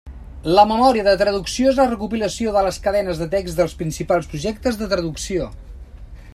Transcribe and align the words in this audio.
La 0.59 0.61
memòria 0.69 1.03
de 1.07 1.11
traducció 1.21 1.73
és 1.73 1.81
la 1.81 1.85
recopilació 1.91 2.55
de 2.55 2.65
les 2.69 2.81
cadenes 2.87 3.23
de 3.23 3.29
text 3.35 3.61
dels 3.61 3.75
principals 3.83 4.33
projectes 4.33 4.81
de 4.81 4.89
traducció. 4.95 5.51